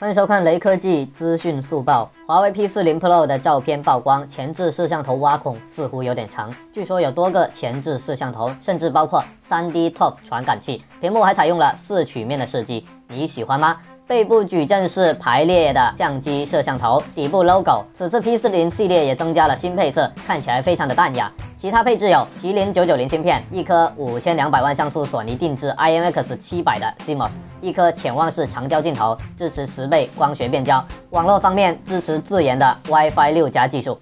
[0.00, 2.08] 欢迎收看雷科技资讯速报。
[2.24, 6.54] 华为 P40 Pro 的照片曝光，前置摄像头挖孔似乎有点长。
[6.72, 13.76] 据说有多个前置摄像头，甚至包括 3D TOF 传感器，屏幕还采用了四曲面的设计，你喜欢吗？
[14.06, 17.84] 背部矩阵式排列的相机摄像头，底部 logo。
[17.92, 21.28] 此次 P40 系列也增加了新配色，看起来非常的淡雅。
[21.60, 30.84] 其他配置有麒麟九九零芯片，一颗五千两百万像素索尼定制 IMX 七百的 CMOS，一颗潜望式长焦镜头，支持十倍光学变焦。
[31.10, 33.98] 网络方面支持自研的 WiFi 六加技术。